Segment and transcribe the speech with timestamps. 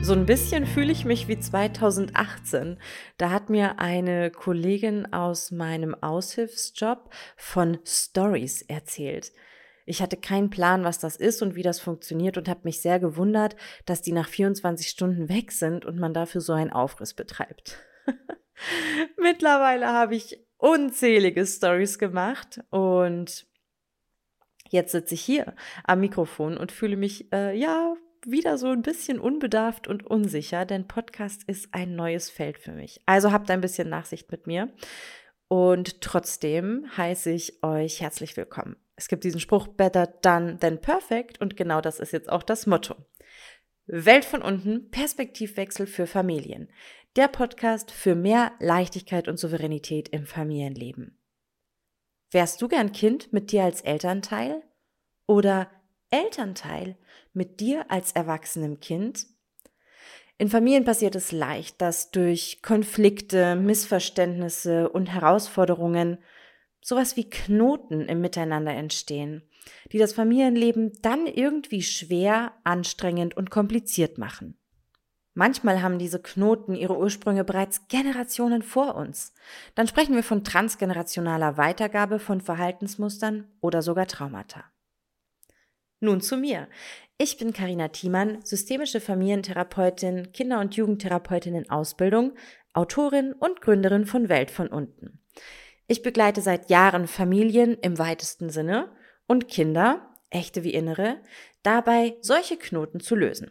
[0.00, 2.78] So ein bisschen fühle ich mich wie 2018.
[3.18, 9.32] Da hat mir eine Kollegin aus meinem Aushilfsjob von Stories erzählt.
[9.84, 13.00] Ich hatte keinen Plan, was das ist und wie das funktioniert und habe mich sehr
[13.00, 17.78] gewundert, dass die nach 24 Stunden weg sind und man dafür so einen Aufriss betreibt.
[19.18, 23.46] Mittlerweile habe ich unzählige Stories gemacht und
[24.70, 25.54] jetzt sitze ich hier
[25.84, 27.94] am Mikrofon und fühle mich äh, ja
[28.26, 33.00] wieder so ein bisschen unbedarft und unsicher, denn Podcast ist ein neues Feld für mich.
[33.06, 34.72] Also habt ein bisschen Nachsicht mit mir.
[35.48, 38.76] Und trotzdem heiße ich euch herzlich willkommen.
[38.96, 41.40] Es gibt diesen Spruch, better done than perfect.
[41.40, 42.96] Und genau das ist jetzt auch das Motto.
[43.86, 46.68] Welt von unten, Perspektivwechsel für Familien.
[47.16, 51.18] Der Podcast für mehr Leichtigkeit und Souveränität im Familienleben.
[52.30, 54.62] Wärst du gern Kind mit dir als Elternteil?
[55.26, 55.70] Oder
[56.10, 56.96] Elternteil
[57.32, 59.26] mit dir als erwachsenem Kind?
[60.38, 66.18] In Familien passiert es leicht, dass durch Konflikte, Missverständnisse und Herausforderungen
[66.80, 69.42] sowas wie Knoten im Miteinander entstehen,
[69.92, 74.56] die das Familienleben dann irgendwie schwer, anstrengend und kompliziert machen.
[75.34, 79.34] Manchmal haben diese Knoten ihre Ursprünge bereits Generationen vor uns.
[79.76, 84.64] Dann sprechen wir von transgenerationaler Weitergabe von Verhaltensmustern oder sogar Traumata.
[86.00, 86.68] Nun zu mir.
[87.18, 92.34] Ich bin Karina Thiemann, systemische Familientherapeutin, Kinder- und Jugendtherapeutin in Ausbildung,
[92.72, 95.20] Autorin und Gründerin von Welt von unten.
[95.88, 98.94] Ich begleite seit Jahren Familien im weitesten Sinne
[99.26, 101.20] und Kinder, echte wie innere,
[101.62, 103.50] dabei solche Knoten zu lösen.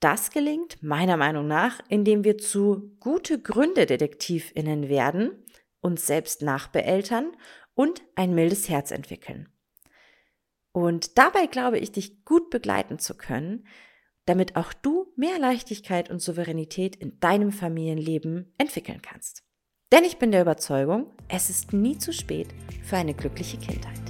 [0.00, 5.44] Das gelingt meiner Meinung nach, indem wir zu gute Gründe Detektivinnen werden,
[5.80, 7.36] uns selbst nachbeeltern
[7.74, 9.53] und ein mildes Herz entwickeln.
[10.74, 13.64] Und dabei glaube ich, dich gut begleiten zu können,
[14.26, 19.44] damit auch du mehr Leichtigkeit und Souveränität in deinem Familienleben entwickeln kannst.
[19.92, 22.48] Denn ich bin der Überzeugung, es ist nie zu spät
[22.82, 24.03] für eine glückliche Kindheit.